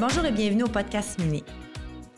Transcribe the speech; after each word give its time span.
Bonjour 0.00 0.24
et 0.24 0.32
bienvenue 0.32 0.62
au 0.62 0.68
podcast 0.68 1.18
Mini. 1.18 1.44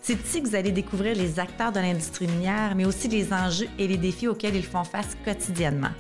C'est 0.01 0.13
ici 0.13 0.41
que 0.41 0.49
vous 0.49 0.55
allez 0.55 0.71
découvrir 0.71 1.17
les 1.17 1.41
acteurs 1.41 1.73
de 1.73 1.81
l'industrie 1.81 2.29
minière, 2.29 2.77
mais 2.77 2.85
aussi 2.85 3.09
les 3.09 3.33
enjeux 3.33 3.67
et 3.77 3.89
les 3.89 3.97
défis 3.97 4.29
auxquels 4.29 4.55
ils 4.55 4.65
font 4.65 4.85
face 4.85 5.17
quotidiennement. 5.25 5.91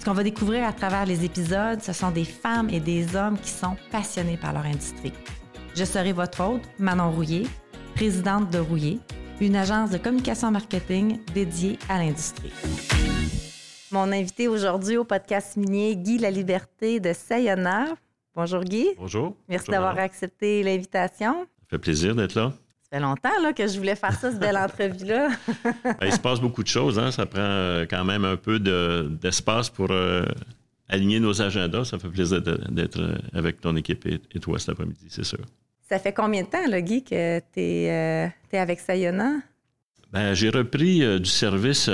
Ce 0.00 0.04
qu'on 0.04 0.12
va 0.12 0.24
découvrir 0.24 0.66
à 0.66 0.72
travers 0.72 1.06
les 1.06 1.24
épisodes, 1.24 1.80
ce 1.80 1.92
sont 1.92 2.10
des 2.10 2.24
femmes 2.24 2.68
et 2.68 2.80
des 2.80 3.14
hommes 3.14 3.38
qui 3.38 3.50
sont 3.50 3.76
passionnés 3.92 4.36
par 4.36 4.52
leur 4.52 4.66
industrie. 4.66 5.12
Je 5.76 5.84
serai 5.84 6.12
votre 6.12 6.42
hôte, 6.42 6.68
Manon 6.80 7.12
Rouillé, 7.12 7.46
présidente 7.94 8.50
de 8.50 8.58
Rouillé, 8.58 8.98
une 9.40 9.54
agence 9.54 9.90
de 9.90 9.98
communication 9.98 10.50
marketing 10.50 11.20
dédiée 11.32 11.78
à 11.88 11.98
l'industrie. 11.98 12.52
Mon 13.92 14.10
invité 14.10 14.48
aujourd'hui 14.48 14.96
au 14.96 15.04
podcast 15.04 15.56
minier, 15.56 15.94
Guy 15.94 16.18
La 16.18 16.32
Liberté 16.32 16.98
de 16.98 17.12
Sayona. 17.12 17.94
Bonjour 18.38 18.62
Guy. 18.62 18.86
Bonjour. 18.96 19.36
Merci 19.48 19.68
d'avoir 19.68 19.98
accepté 19.98 20.62
l'invitation. 20.62 21.40
Ça 21.40 21.70
fait 21.70 21.78
plaisir 21.78 22.14
d'être 22.14 22.36
là. 22.36 22.52
Ça 22.82 22.96
fait 22.96 23.00
longtemps 23.00 23.42
là, 23.42 23.52
que 23.52 23.66
je 23.66 23.76
voulais 23.76 23.96
faire 23.96 24.12
ça, 24.12 24.30
cette 24.30 24.38
belle 24.38 24.56
entrevue-là. 24.56 25.30
Ben, 25.82 26.06
il 26.06 26.12
se 26.12 26.20
passe 26.20 26.38
beaucoup 26.38 26.62
de 26.62 26.68
choses. 26.68 27.00
Hein? 27.00 27.10
Ça 27.10 27.26
prend 27.26 27.40
euh, 27.40 27.84
quand 27.90 28.04
même 28.04 28.24
un 28.24 28.36
peu 28.36 28.60
d'espace 28.60 29.68
pour 29.70 29.90
euh, 29.90 30.24
aligner 30.88 31.18
nos 31.18 31.42
agendas. 31.42 31.86
Ça 31.86 31.98
fait 31.98 32.08
plaisir 32.10 32.40
d'être 32.40 33.00
euh, 33.00 33.18
avec 33.32 33.60
ton 33.60 33.74
équipe 33.74 34.06
et, 34.06 34.38
toi 34.38 34.56
cet 34.60 34.68
après-midi, 34.68 35.06
c'est 35.08 35.24
sûr. 35.24 35.44
Ça 35.88 35.98
fait 35.98 36.12
combien 36.12 36.44
de 36.44 36.48
temps, 36.48 36.68
là, 36.68 36.80
Guy, 36.80 37.02
que 37.02 37.40
tu 37.40 37.60
es, 37.60 38.32
avec 38.52 38.78
Sayona? 38.78 39.38
Ben, 40.12 40.34
j'ai 40.34 40.50
repris 40.50 41.00
du 41.18 41.28
service 41.28 41.90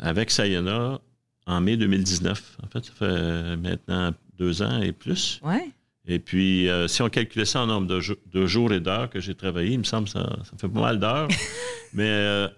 avec 0.00 0.30
Sayona 0.30 1.02
en 1.46 1.60
mai 1.60 1.76
2019. 1.76 2.56
En 2.64 2.66
fait, 2.68 2.82
ça 2.82 2.92
fait 2.94 3.56
maintenant 3.58 4.14
deux 4.40 4.62
ans 4.62 4.80
et 4.80 4.92
plus. 4.92 5.40
Ouais. 5.44 5.70
Et 6.06 6.18
puis, 6.18 6.68
euh, 6.68 6.88
si 6.88 7.02
on 7.02 7.08
calculait 7.08 7.44
ça 7.44 7.60
en 7.60 7.66
nombre 7.66 7.86
de, 7.86 8.46
jours 8.46 8.72
et 8.72 8.80
d'heures 8.80 9.10
que 9.10 9.20
j'ai 9.20 9.34
travaillé, 9.34 9.74
il 9.74 9.78
me 9.78 9.84
semble 9.84 10.06
que 10.06 10.12
ça, 10.12 10.26
fait 10.58 10.68
pas 10.68 10.80
mal 10.80 10.98
d'heures. 10.98 11.28
Mais 11.92 12.08
euh, 12.08 12.48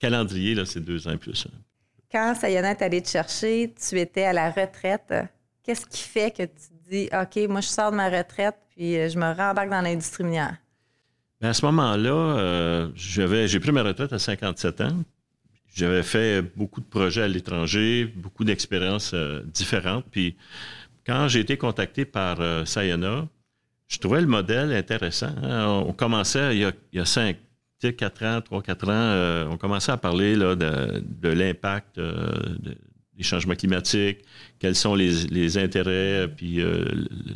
calendrier, 0.00 0.54
là, 0.54 0.66
c'est 0.66 0.80
deux 0.80 1.06
ans 1.06 1.12
et 1.12 1.16
plus. 1.16 1.46
Hein. 1.46 1.56
Quand 2.10 2.34
Sayana 2.34 2.72
est 2.72 2.82
allé 2.82 3.00
te 3.00 3.08
chercher, 3.08 3.72
tu 3.80 3.98
étais 3.98 4.24
à 4.24 4.32
la 4.32 4.50
retraite. 4.50 5.14
Qu'est-ce 5.62 5.86
qui 5.86 6.02
fait 6.02 6.30
que 6.30 6.42
tu 6.42 6.90
dis, 6.90 7.08
OK, 7.12 7.48
moi, 7.48 7.60
je 7.60 7.68
sors 7.68 7.90
de 7.90 7.96
ma 7.96 8.10
retraite, 8.10 8.56
puis 8.74 8.98
euh, 8.98 9.08
je 9.08 9.18
me 9.18 9.26
rembarque 9.26 9.70
dans 9.70 9.80
l'industrie 9.80 10.24
minière? 10.24 10.56
Bien, 11.40 11.50
à 11.50 11.54
ce 11.54 11.64
moment-là, 11.66 12.90
j'ai 12.96 13.60
pris 13.60 13.72
ma 13.72 13.82
retraite 13.82 14.12
à 14.12 14.18
57 14.18 14.80
ans. 14.82 15.04
J'avais 15.74 16.04
fait 16.04 16.42
beaucoup 16.54 16.80
de 16.80 16.86
projets 16.86 17.22
à 17.22 17.28
l'étranger, 17.28 18.04
beaucoup 18.04 18.44
d'expériences 18.44 19.14
différentes. 19.46 20.04
Puis, 20.10 20.36
quand 21.06 21.28
j'ai 21.28 21.40
été 21.40 21.56
contacté 21.56 22.04
par 22.04 22.40
euh, 22.40 22.64
Sayona, 22.64 23.28
je 23.88 23.98
trouvais 23.98 24.20
le 24.20 24.26
modèle 24.26 24.72
intéressant. 24.72 25.34
Hein. 25.42 25.66
On 25.66 25.92
commençait 25.92 26.56
il 26.56 26.60
y 26.60 26.64
a, 26.64 26.72
il 26.92 27.06
5, 27.06 27.36
4 27.80 28.24
ans, 28.24 28.40
3, 28.40 28.62
4 28.62 28.88
ans, 28.88 28.90
euh, 28.90 29.46
on 29.50 29.58
commençait 29.58 29.92
à 29.92 29.98
parler 29.98 30.36
là, 30.36 30.56
de, 30.56 31.28
l'impact 31.28 31.98
euh, 31.98 32.32
des 33.14 33.22
changements 33.22 33.54
climatiques, 33.54 34.20
quels 34.58 34.74
sont 34.74 34.94
les, 34.94 35.58
intérêts, 35.58 36.26
puis 36.34 36.60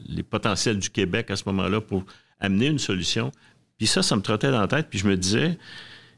les 0.08 0.22
potentiels 0.22 0.78
du 0.78 0.88
Québec 0.88 1.30
à 1.30 1.36
ce 1.36 1.44
moment-là 1.46 1.80
pour 1.80 2.04
amener 2.40 2.66
une 2.66 2.78
solution. 2.78 3.30
Puis 3.76 3.86
ça, 3.86 4.02
ça 4.02 4.16
me 4.16 4.22
trottait 4.22 4.50
dans 4.50 4.60
la 4.60 4.68
tête, 4.68 4.86
puis 4.88 4.98
je 4.98 5.06
me 5.06 5.16
disais, 5.16 5.58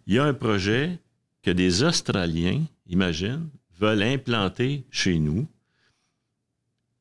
il 0.06 0.14
y 0.14 0.18
a 0.18 0.24
un 0.24 0.32
projet 0.32 0.98
que 1.42 1.50
des 1.50 1.82
Australiens, 1.82 2.62
imagine, 2.88 3.48
veulent 3.78 4.02
implanter 4.02 4.84
chez 4.90 5.18
nous 5.18 5.46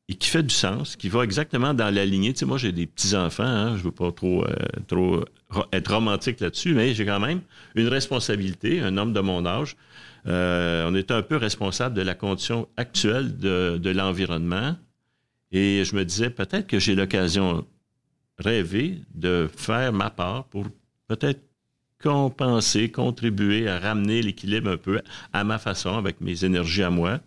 et 0.09 0.15
qui 0.15 0.27
fait 0.27 0.41
du 0.41 0.53
sens, 0.53 0.95
qui 0.95 1.07
va 1.07 1.23
exactement 1.23 1.75
dans 1.75 1.93
la 1.93 2.03
lignée. 2.03 2.33
Tu 2.33 2.39
sais, 2.39 2.45
moi, 2.47 2.57
j'ai 2.57 2.71
des 2.71 2.87
petits-enfants, 2.87 3.43
hein, 3.43 3.77
je 3.77 3.83
veux 3.83 3.91
pas 3.91 4.11
trop, 4.11 4.43
euh, 4.43 5.23
être 5.71 5.93
romantique 5.93 6.39
là-dessus, 6.39 6.73
mais 6.73 6.95
j'ai 6.95 7.05
quand 7.05 7.19
même 7.19 7.41
une 7.75 7.87
responsabilité, 7.87 8.81
un 8.81 8.97
homme 8.97 9.13
de 9.13 9.19
mon 9.19 9.45
âge. 9.45 9.77
Euh, 10.25 10.89
on 10.89 10.95
est 10.95 11.11
un 11.11 11.21
peu 11.21 11.37
responsable 11.37 11.93
de 11.93 12.01
la 12.01 12.15
condition 12.15 12.67
actuelle 12.75 13.37
de, 13.37 13.77
de 13.77 13.89
l'environnement. 13.91 14.75
Et 15.51 15.83
je 15.85 15.95
me 15.95 16.03
disais, 16.03 16.31
peut-être 16.31 16.65
que 16.65 16.79
j'ai 16.79 16.95
l'occasion 16.95 17.67
rêver 18.39 18.97
de 19.13 19.47
faire 19.55 19.93
ma 19.93 20.09
part 20.09 20.45
pour 20.45 20.65
peut-être 21.07 21.41
compenser, 22.01 22.89
contribuer 22.89 23.67
à 23.67 23.77
ramener 23.77 24.23
l'équilibre 24.23 24.71
un 24.71 24.77
peu 24.77 25.01
à 25.33 25.43
ma 25.43 25.59
façon, 25.59 25.97
avec 25.97 26.19
mes 26.19 26.45
énergies 26.45 26.81
à 26.81 26.89
moi. 26.89 27.19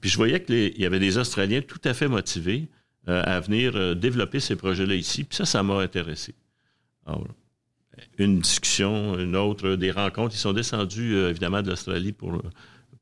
Puis 0.00 0.10
je 0.10 0.16
voyais 0.16 0.42
qu'il 0.42 0.78
y 0.78 0.86
avait 0.86 0.98
des 0.98 1.18
Australiens 1.18 1.60
tout 1.60 1.80
à 1.84 1.94
fait 1.94 2.08
motivés 2.08 2.68
euh, 3.08 3.22
à 3.24 3.40
venir 3.40 3.72
euh, 3.74 3.94
développer 3.94 4.38
ces 4.38 4.54
projets-là 4.54 4.94
ici. 4.94 5.24
Puis 5.24 5.36
ça, 5.36 5.46
ça 5.46 5.62
m'a 5.62 5.78
intéressé. 5.80 6.34
une 8.18 8.40
discussion, 8.40 9.18
une 9.18 9.34
autre, 9.34 9.76
des 9.76 9.90
rencontres. 9.90 10.34
Ils 10.34 10.38
sont 10.38 10.52
descendus, 10.52 11.14
euh, 11.14 11.30
évidemment, 11.30 11.62
de 11.62 11.70
l'Australie 11.70 12.12
pour, 12.12 12.42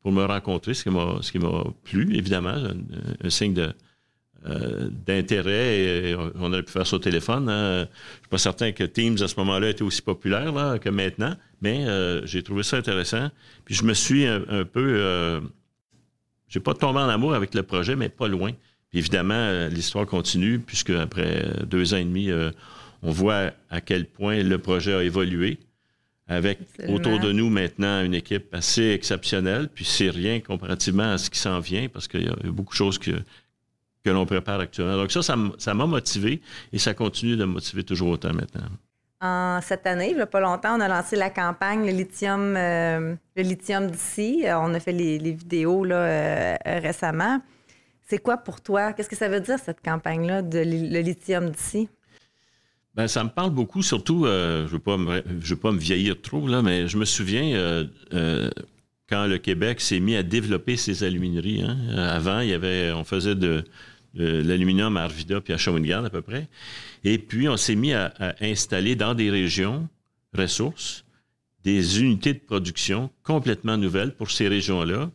pour 0.02 0.12
me 0.12 0.24
rencontrer, 0.24 0.74
ce 0.74 0.84
qui 0.84 1.38
m'a, 1.38 1.64
plu, 1.82 2.14
évidemment, 2.14 2.56
un, 3.24 3.30
signe 3.30 3.54
de, 3.54 3.74
d'intérêt. 5.04 6.14
on 6.36 6.52
aurait 6.52 6.62
pu 6.62 6.70
faire 6.70 6.86
ça 6.86 6.94
au 6.94 7.00
téléphone. 7.00 7.48
Hein. 7.48 7.78
Je 7.78 7.80
ne 7.80 7.86
suis 8.20 8.28
pas 8.30 8.38
certain 8.38 8.70
que 8.70 8.84
Teams, 8.84 9.16
à 9.20 9.26
ce 9.26 9.34
moment-là, 9.38 9.70
était 9.70 9.82
aussi 9.82 10.02
populaire 10.02 10.52
là, 10.52 10.78
que 10.78 10.88
maintenant, 10.88 11.34
mais 11.60 11.84
j'ai 12.26 12.44
trouvé 12.44 12.62
ça 12.62 12.76
intéressant. 12.76 13.30
Puis 13.64 13.74
je 13.74 13.82
me 13.82 13.92
suis 13.92 14.24
un 14.24 14.64
peu 14.64 15.40
j'ai 16.48 16.60
pas 16.60 16.74
tombé 16.74 17.00
en 17.00 17.08
amour 17.08 17.34
avec 17.34 17.54
le 17.54 17.62
projet, 17.62 17.96
mais 17.96 18.08
pas 18.08 18.28
loin. 18.28 18.52
Puis 18.90 18.98
évidemment, 18.98 19.34
euh, 19.34 19.68
l'histoire 19.68 20.06
continue, 20.06 20.58
puisque 20.58 20.90
après 20.90 21.44
euh, 21.44 21.64
deux 21.64 21.94
ans 21.94 21.98
et 21.98 22.04
demi, 22.04 22.30
euh, 22.30 22.50
on 23.02 23.10
voit 23.10 23.52
à 23.70 23.80
quel 23.80 24.06
point 24.06 24.42
le 24.42 24.58
projet 24.58 24.94
a 24.94 25.02
évolué, 25.02 25.58
avec 26.28 26.58
autour 26.88 27.20
de 27.20 27.30
nous 27.32 27.50
maintenant 27.50 28.02
une 28.02 28.14
équipe 28.14 28.52
assez 28.54 28.90
exceptionnelle. 28.90 29.68
Puis 29.72 29.84
c'est 29.84 30.10
rien 30.10 30.40
comparativement 30.40 31.12
à 31.12 31.18
ce 31.18 31.30
qui 31.30 31.38
s'en 31.38 31.60
vient, 31.60 31.88
parce 31.88 32.08
qu'il 32.08 32.24
y, 32.24 32.28
a 32.28 32.36
beaucoup 32.50 32.74
de 32.74 32.78
choses 32.78 32.98
que, 32.98 33.12
que 34.04 34.10
l'on 34.10 34.26
prépare 34.26 34.60
actuellement. 34.60 34.96
Donc 34.96 35.12
ça, 35.12 35.22
ça 35.22 35.74
m'a 35.74 35.86
motivé 35.86 36.40
et 36.72 36.78
ça 36.78 36.94
continue 36.94 37.36
de 37.36 37.44
me 37.44 37.52
motiver 37.52 37.84
toujours 37.84 38.08
autant 38.08 38.32
maintenant. 38.32 38.66
Cette 39.62 39.86
année, 39.86 40.10
il 40.10 40.16
n'y 40.16 40.22
a 40.22 40.26
pas 40.26 40.40
longtemps, 40.40 40.76
on 40.76 40.80
a 40.80 40.88
lancé 40.88 41.16
la 41.16 41.30
campagne 41.30 41.86
Le 41.86 41.92
lithium, 41.92 42.54
euh, 42.56 43.14
le 43.36 43.42
lithium 43.42 43.90
d'ici. 43.90 44.42
Euh, 44.44 44.58
on 44.58 44.74
a 44.74 44.80
fait 44.80 44.92
les, 44.92 45.18
vidéos 45.18 45.84
là, 45.84 45.96
euh, 45.96 46.56
récemment. 46.64 47.40
C'est 48.08 48.18
quoi 48.18 48.36
pour 48.36 48.60
toi? 48.60 48.92
Qu'est-ce 48.92 49.08
que 49.08 49.16
ça 49.16 49.28
veut 49.28 49.40
dire, 49.40 49.58
cette 49.58 49.80
campagne-là 49.80 50.42
de 50.42 50.58
le 50.58 51.00
lithium 51.00 51.50
d'ici? 51.50 51.88
Ben, 52.94 53.08
ça 53.08 53.24
me 53.24 53.28
parle 53.28 53.50
beaucoup, 53.50 53.82
surtout, 53.82 54.24
je 54.24 54.62
ne 54.62 54.68
veux 54.68 54.78
pas 54.78 54.96
me 55.72 55.78
vieillir 55.78 56.20
trop, 56.22 56.46
là, 56.46 56.62
mais 56.62 56.88
je 56.88 56.96
me 56.96 57.04
souviens 57.04 57.84
quand 59.08 59.26
le 59.26 59.38
Québec 59.38 59.80
s'est 59.80 60.00
mis 60.00 60.16
à 60.16 60.22
développer 60.22 60.76
ses 60.76 61.04
alumineries. 61.04 61.62
Hein. 61.62 61.76
Avant, 61.96 62.40
il 62.40 62.50
y 62.50 62.54
avait, 62.54 62.92
on 62.92 63.04
faisait 63.04 63.34
de, 63.34 63.64
l'aluminium 64.16 64.96
à 64.96 65.04
Arvida 65.04 65.40
puis 65.40 65.52
à 65.52 65.58
Shawinigan 65.58 66.04
à 66.04 66.10
peu 66.10 66.22
près. 66.22 66.48
Et 67.04 67.18
puis, 67.18 67.48
on 67.48 67.56
s'est 67.56 67.76
mis 67.76 67.92
à, 67.92 68.12
installer 68.40 68.96
dans 68.96 69.14
des 69.14 69.30
régions 69.30 69.88
ressources 70.34 71.04
des 71.64 72.00
unités 72.00 72.32
de 72.32 72.38
production 72.38 73.10
complètement 73.24 73.76
nouvelles 73.76 74.14
pour 74.14 74.30
ces 74.30 74.46
régions-là. 74.46 75.10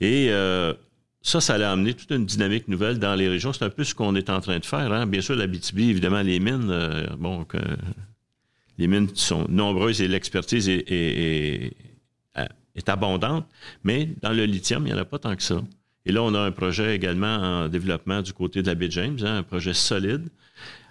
Et 0.00 0.26
euh, 0.30 0.74
ça, 1.22 1.40
ça 1.40 1.54
allait 1.54 1.64
amener 1.64 1.94
toute 1.94 2.10
une 2.10 2.26
dynamique 2.26 2.66
nouvelle 2.66 2.98
dans 2.98 3.14
les 3.14 3.28
régions. 3.28 3.52
C'est 3.52 3.64
un 3.64 3.70
peu 3.70 3.84
ce 3.84 3.94
qu'on 3.94 4.16
est 4.16 4.28
en 4.28 4.40
train 4.40 4.58
de 4.58 4.64
faire. 4.64 4.92
Hein. 4.92 5.06
Bien 5.06 5.20
sûr, 5.20 5.36
la 5.36 5.46
BTB, 5.46 5.78
évidemment, 5.78 6.20
les 6.22 6.40
mines, 6.40 6.68
euh, 6.68 7.06
les 8.76 8.88
mines 8.88 9.08
sont 9.14 9.46
nombreuses 9.48 10.02
et 10.02 10.08
l'expertise 10.08 10.68
est, 10.68 10.84
est, 10.88 11.72
est, 12.74 12.88
abondante, 12.88 13.46
mais 13.84 14.10
dans 14.20 14.32
le 14.32 14.44
lithium, 14.46 14.84
il 14.86 14.92
n'y 14.92 14.98
en 14.98 15.00
a 15.00 15.04
pas 15.04 15.20
tant 15.20 15.36
que 15.36 15.42
ça. 15.44 15.62
Et 16.06 16.12
là, 16.12 16.22
on 16.22 16.34
a 16.34 16.40
un 16.40 16.50
projet 16.50 16.94
également 16.94 17.36
en 17.36 17.68
développement 17.68 18.20
du 18.20 18.32
côté 18.32 18.62
de 18.62 18.66
la 18.66 18.74
baie 18.74 18.90
James, 18.90 19.18
hein, 19.22 19.38
un 19.38 19.42
projet 19.42 19.72
solide. 19.72 20.28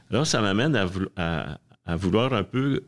Alors, 0.10 0.26
ça 0.26 0.42
m'amène 0.42 0.76
à, 0.76 1.96
vouloir 1.96 2.34
un 2.34 2.44
peu 2.44 2.84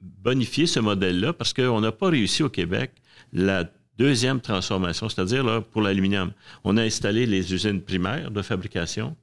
bonifier 0.00 0.66
ce 0.66 0.80
modèle-là 0.80 1.32
parce 1.32 1.52
qu'on 1.52 1.80
n'a 1.80 1.92
pas 1.92 2.08
réussi 2.08 2.42
au 2.42 2.48
Québec 2.48 2.92
la 3.32 3.64
deuxième 3.98 4.40
transformation, 4.40 5.08
c'est-à-dire 5.08 5.64
pour 5.64 5.82
l'aluminium. 5.82 6.32
On 6.64 6.76
a 6.76 6.82
installé 6.82 7.24
les 7.26 7.54
usines 7.54 7.80
primaires 7.80 8.30
de 8.30 8.42
fabrication, 8.42 9.16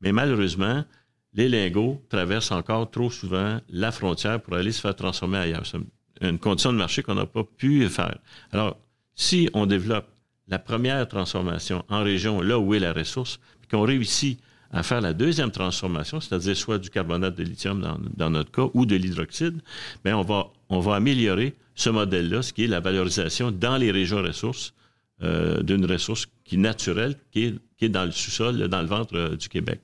mais 0.00 0.12
malheureusement, 0.12 0.84
les 1.32 1.48
lingots 1.48 2.02
traversent 2.08 2.52
encore 2.52 2.90
trop 2.90 3.10
souvent 3.10 3.60
la 3.68 3.92
frontière 3.92 4.40
pour 4.40 4.54
aller 4.54 4.72
se 4.72 4.80
faire 4.80 4.96
transformer 4.96 5.38
ailleurs. 5.38 5.66
C'est 5.66 5.78
une 6.26 6.38
condition 6.38 6.72
de 6.72 6.78
marché 6.78 7.02
qu'on 7.02 7.14
n'a 7.14 7.26
pas 7.26 7.44
pu 7.44 7.88
faire. 7.88 8.18
Alors, 8.52 8.78
si 9.14 9.48
on 9.54 9.66
développe 9.66 10.08
la 10.48 10.58
première 10.58 11.06
transformation 11.08 11.84
en 11.88 12.02
région, 12.02 12.40
là 12.40 12.58
où 12.58 12.74
est 12.74 12.78
la 12.78 12.92
ressource, 12.92 13.38
puis 13.60 13.68
qu'on 13.68 13.82
réussit 13.82 14.38
à 14.70 14.82
faire 14.82 15.00
la 15.00 15.12
deuxième 15.12 15.50
transformation, 15.50 16.20
c'est-à-dire 16.20 16.56
soit 16.56 16.78
du 16.78 16.90
carbonate 16.90 17.34
de 17.36 17.42
lithium 17.42 17.98
dans, 18.16 18.30
notre 18.30 18.50
cas 18.50 18.66
ou 18.74 18.84
de 18.84 18.96
l'hydroxyde, 18.96 19.60
bien, 20.04 20.16
on 20.16 20.22
va, 20.22 20.48
on 20.68 20.80
va 20.80 20.96
améliorer 20.96 21.54
ce 21.74 21.90
modèle-là, 21.90 22.42
ce 22.42 22.52
qui 22.52 22.64
est 22.64 22.68
la 22.68 22.80
valorisation 22.80 23.50
dans 23.50 23.76
les 23.76 23.90
régions 23.90 24.22
ressources 24.22 24.74
euh, 25.22 25.62
d'une 25.62 25.84
ressource 25.86 26.26
qui 26.44 26.56
est 26.56 26.58
naturelle, 26.58 27.16
qui 27.30 27.44
est, 27.44 27.54
qui 27.78 27.86
est 27.86 27.88
dans 27.88 28.04
le 28.04 28.10
sous-sol, 28.10 28.68
dans 28.68 28.82
le 28.82 28.88
ventre 28.88 29.16
euh, 29.16 29.36
du 29.36 29.48
Québec. 29.48 29.80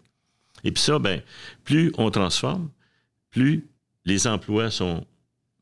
Et 0.64 0.73
puis 0.73 0.82
ça, 0.82 0.99
ben, 0.99 1.23
plus 1.64 1.93
on 1.97 2.11
transforme, 2.11 2.69
plus 3.31 3.67
les 4.05 4.26
emplois 4.26 4.70
sont 4.70 5.06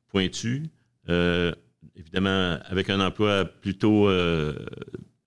pointus. 0.08 0.62
Euh, 1.08 1.52
évidemment, 2.00 2.58
avec 2.64 2.91
un 2.91 3.00
emploi 3.00 3.44
plutôt 3.44 4.08
euh, 4.08 4.55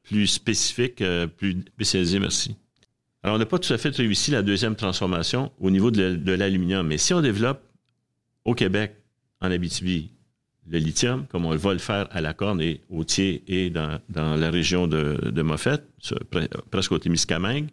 plus 0.04 0.28
spécifique, 0.28 1.02
euh, 1.02 1.28
plus 1.28 1.64
spécialisé, 1.75 2.20
merci. 2.20 2.56
Alors, 3.22 3.38
on 3.38 3.40
n'a 3.40 3.46
pas 3.46 3.60
tout 3.60 3.72
à 3.72 3.78
fait 3.78 3.96
réussi 3.96 4.31
la 4.31 4.42
deuxième 4.42 4.75
transformation 4.75 5.52
au 5.60 5.70
niveau 5.70 5.92
de 5.92 6.31
l'aluminium, 6.34 6.86
mais 6.86 6.98
si 6.98 7.14
on 7.14 7.22
développe 7.22 7.64
au 8.44 8.54
Québec, 8.54 8.96
en 9.40 9.52
Abitibi, 9.52 10.12
le 10.68 10.80
lithium, 10.80 11.25
comme 11.28 11.46
on 11.46 11.56
va 11.56 11.74
le 11.74 11.80
faire 11.80 12.08
à 12.12 12.22
la 12.22 12.34
Corne 12.34 12.62
et 12.62 12.81
au 12.90 13.04
Thiers 13.04 13.44
et 13.48 13.70
dans, 13.70 14.00
la 14.16 14.50
région 14.50 14.88
de, 14.88 15.31
de 15.31 15.42
Moffett, 15.42 15.84
presque 16.72 16.92
au 16.92 17.00
Témiscamingue, 17.00 17.70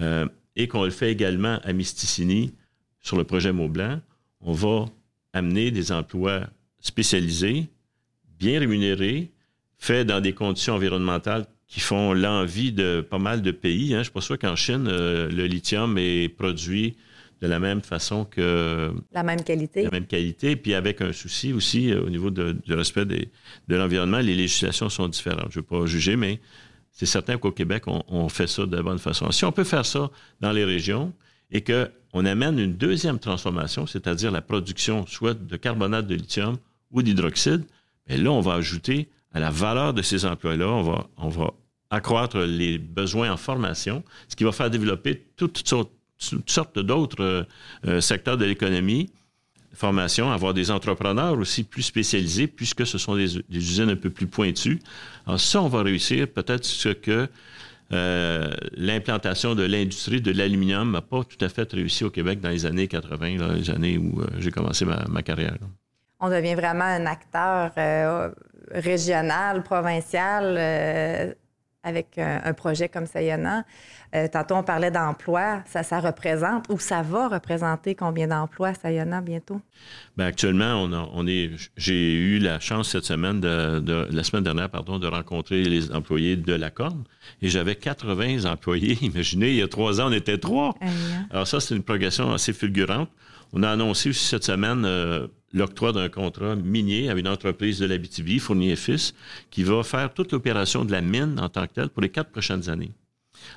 euh, 0.00 0.26
et 0.56 0.68
qu'on 0.68 0.84
le 0.84 0.90
fait 0.90 1.10
également 1.10 1.58
à 1.62 1.72
Misticini 1.72 2.52
sur 3.00 3.16
le 3.16 3.24
projet 3.24 3.52
Maublanc, 3.52 4.00
on 4.40 4.52
va 4.52 4.86
amener 5.32 5.70
des 5.70 5.92
emplois 5.92 6.46
spécialisés, 6.80 7.68
bien 8.38 8.58
rémunérés, 8.58 9.32
faits 9.78 10.06
dans 10.06 10.20
des 10.20 10.32
conditions 10.32 10.74
environnementales 10.74 11.46
qui 11.68 11.80
font 11.80 12.12
l'envie 12.12 12.72
de 12.72 13.00
pas 13.08 13.18
mal 13.18 13.42
de 13.42 13.50
pays. 13.50 13.94
Hein. 13.94 13.96
Je 13.96 13.98
ne 13.98 14.02
suis 14.04 14.12
pas 14.12 14.20
sûr 14.20 14.38
qu'en 14.38 14.56
Chine, 14.56 14.86
euh, 14.88 15.28
le 15.28 15.46
lithium 15.46 15.98
est 15.98 16.28
produit 16.28 16.96
de 17.42 17.46
la 17.46 17.58
même 17.58 17.82
façon 17.82 18.24
que... 18.24 18.92
La 19.12 19.22
même 19.22 19.42
qualité. 19.42 19.82
La 19.82 19.90
même 19.90 20.06
qualité, 20.06 20.56
puis 20.56 20.74
avec 20.74 21.02
un 21.02 21.12
souci 21.12 21.52
aussi 21.52 21.92
euh, 21.92 22.02
au 22.02 22.08
niveau 22.08 22.30
du 22.30 22.72
respect 22.72 23.04
de 23.04 23.26
l'environnement. 23.68 24.18
Les 24.18 24.36
législations 24.36 24.88
sont 24.88 25.08
différentes. 25.08 25.50
Je 25.50 25.58
ne 25.58 25.62
veux 25.62 25.80
pas 25.80 25.86
juger, 25.86 26.16
mais 26.16 26.40
c'est 26.92 27.06
certain 27.06 27.36
qu'au 27.36 27.52
Québec, 27.52 27.84
on, 27.86 28.28
fait 28.30 28.46
ça 28.46 28.64
de 28.64 28.74
la 28.74 28.82
bonne 28.82 28.98
façon. 28.98 29.30
Si 29.30 29.44
on 29.44 29.52
peut 29.52 29.64
faire 29.64 29.84
ça 29.84 30.10
dans 30.40 30.52
les 30.52 30.64
régions 30.64 31.12
et 31.50 31.62
qu'on 31.62 32.24
amène 32.24 32.58
une 32.58 32.74
deuxième 32.74 33.18
transformation, 33.18 33.86
c'est-à-dire 33.86 34.30
la 34.30 34.40
production 34.40 35.06
soit 35.06 35.34
de 35.34 35.56
carbonate 35.56 36.06
de 36.06 36.14
lithium 36.14 36.56
ou 36.90 37.02
d'hydroxyde, 37.02 37.64
bien 38.06 38.18
là, 38.18 38.30
on 38.30 38.40
va 38.40 38.54
ajouter 38.54 39.08
à 39.32 39.40
la 39.40 39.50
valeur 39.50 39.94
de 39.94 40.02
ces 40.02 40.24
emplois-là, 40.24 40.68
on 40.68 40.82
va, 40.82 41.06
on 41.16 41.28
va 41.28 41.52
accroître 41.90 42.38
les 42.38 42.78
besoins 42.78 43.30
en 43.30 43.36
formation, 43.36 44.02
ce 44.28 44.36
qui 44.36 44.44
va 44.44 44.52
faire 44.52 44.70
développer 44.70 45.26
toutes 45.36 45.66
sortes, 45.66 46.78
d'autres 46.78 47.22
euh, 47.22 47.44
euh, 47.86 48.00
secteurs 48.00 48.36
de 48.36 48.44
l'économie 48.44 49.10
formation, 49.76 50.32
avoir 50.32 50.54
des 50.54 50.70
entrepreneurs 50.70 51.38
aussi 51.38 51.62
plus 51.62 51.82
spécialisés, 51.82 52.48
puisque 52.48 52.86
ce 52.86 52.98
sont 52.98 53.14
des, 53.14 53.36
usines 53.50 53.90
un 53.90 53.96
peu 53.96 54.10
plus 54.10 54.26
pointues. 54.26 54.80
Alors 55.26 55.38
ça, 55.38 55.62
on 55.62 55.68
va 55.68 55.82
réussir 55.82 56.26
peut-être 56.28 56.64
ce 56.64 56.88
que 56.88 57.28
euh, 57.92 58.50
l'implantation 58.74 59.54
de 59.54 59.62
l'industrie 59.62 60.20
de 60.20 60.32
l'aluminium 60.32 60.90
n'a 60.90 61.02
pas 61.02 61.22
tout 61.22 61.42
à 61.44 61.48
fait 61.48 61.70
réussi 61.72 62.02
au 62.02 62.10
Québec 62.10 62.40
dans 62.40 62.48
les 62.48 62.66
années 62.66 62.88
80, 62.88 63.54
les 63.54 63.70
années 63.70 63.96
où 63.96 64.20
euh, 64.20 64.26
j'ai 64.38 64.50
commencé 64.50 64.84
ma, 64.84 65.22
carrière. 65.22 65.56
On 66.20 66.30
devient 66.30 66.54
vraiment 66.54 66.84
un 66.84 67.06
acteur 67.06 67.72
euh, 67.76 68.30
régional, 68.70 69.62
provincial 69.62 70.56
avec 71.86 72.18
un, 72.18 72.52
projet 72.52 72.88
comme 72.88 73.06
Sayona. 73.06 73.64
Euh, 74.14 74.26
tantôt, 74.26 74.56
on 74.56 74.64
parlait 74.64 74.90
d'emploi. 74.90 75.62
Ça, 75.66 75.84
ça 75.84 76.00
représente 76.00 76.66
ou 76.68 76.80
ça 76.80 77.02
va 77.02 77.28
représenter 77.28 77.94
combien 77.94 78.26
d'emplois, 78.26 78.74
Sayona, 78.74 79.20
bientôt? 79.20 79.60
Bien, 80.16 80.26
actuellement, 80.26 80.82
on, 80.82 80.92
on 80.92 81.26
est. 81.28 81.52
J'ai 81.76 82.12
eu 82.14 82.38
la 82.38 82.58
chance 82.58 82.90
cette 82.90 83.04
semaine, 83.04 83.40
de, 83.40 84.08
la 84.10 84.24
semaine 84.24 84.42
dernière, 84.42 84.68
pardon, 84.68 84.98
de 84.98 85.06
rencontrer 85.06 85.62
les 85.62 85.92
employés 85.92 86.36
de 86.36 86.54
la 86.54 86.70
Corne. 86.70 87.04
Et 87.40 87.48
j'avais 87.48 87.76
80 87.76 88.50
employés. 88.50 88.98
Imaginez, 89.02 89.50
il 89.50 89.56
y 89.56 89.62
a 89.62 89.68
trois 89.68 90.00
ans, 90.00 90.08
on 90.08 90.12
était 90.12 90.38
trois. 90.38 90.74
Alors, 91.30 91.46
ça, 91.46 91.60
c'est 91.60 91.76
une 91.76 91.84
progression 91.84 92.32
assez 92.32 92.52
fulgurante. 92.52 93.10
On 93.58 93.62
a 93.62 93.70
annoncé 93.70 94.10
aussi 94.10 94.26
cette 94.26 94.44
semaine 94.44 94.84
euh, 94.84 95.28
l'octroi 95.54 95.90
d'un 95.92 96.10
contrat 96.10 96.56
minier 96.56 97.08
à 97.08 97.14
une 97.14 97.26
entreprise 97.26 97.78
de 97.78 97.86
l'Abitibi, 97.86 98.38
Fournier 98.38 98.76
Fils, 98.76 99.14
qui 99.50 99.62
va 99.62 99.82
faire 99.82 100.12
toute 100.12 100.32
l'opération 100.32 100.84
de 100.84 100.92
la 100.92 101.00
mine 101.00 101.40
en 101.40 101.48
tant 101.48 101.66
que 101.66 101.72
telle 101.72 101.88
pour 101.88 102.02
les 102.02 102.10
quatre 102.10 102.28
prochaines 102.28 102.68
années. 102.68 102.92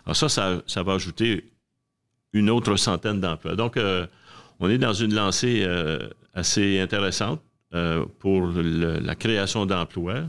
Alors 0.05 0.15
ça, 0.15 0.29
ça, 0.29 0.83
va 0.83 0.93
ajouter 0.93 1.51
une 2.31 2.49
autre 2.49 2.77
centaine 2.77 3.19
d'emplois. 3.19 3.57
Donc, 3.57 3.75
euh, 3.75 4.07
on 4.61 4.69
est 4.69 4.77
dans 4.77 4.93
une 4.93 5.13
lancée 5.13 5.63
euh, 5.63 6.07
assez 6.33 6.79
intéressante 6.79 7.41
pour 8.19 8.47
la 8.47 9.15
création 9.15 9.65
d'emplois. 9.67 10.23